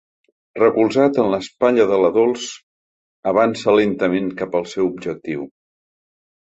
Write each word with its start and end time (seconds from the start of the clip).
Recolzat 0.59 1.19
en 1.23 1.29
l'espatlla 1.33 1.85
de 1.91 1.99
la 2.05 2.09
Dols, 2.17 2.47
avança 3.35 3.77
lentament 3.79 4.35
cap 4.43 4.59
al 4.63 4.69
seu 4.75 4.91
objectiu. 4.93 5.49